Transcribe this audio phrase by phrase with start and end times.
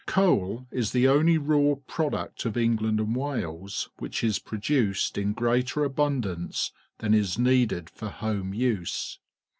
[0.07, 5.83] Coa l is the only raw product of EnglSad_and Wales which is produced in greater
[5.83, 9.19] abundance than is needed for home use.